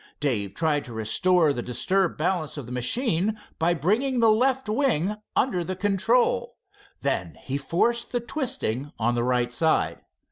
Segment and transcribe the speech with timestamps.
[0.19, 5.15] Dave tried to restore the disturbed balance of the machine by bringing the left wing
[5.35, 6.57] under the control.
[7.01, 9.99] Then he forced the twisting on the right side.